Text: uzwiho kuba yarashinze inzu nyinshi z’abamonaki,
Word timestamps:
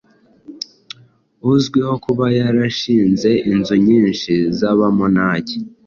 uzwiho 1.51 1.93
kuba 2.05 2.25
yarashinze 2.39 3.29
inzu 3.51 3.75
nyinshi 3.85 4.33
z’abamonaki, 4.57 5.57